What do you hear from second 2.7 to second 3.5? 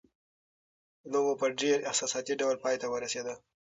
ته ورسېده.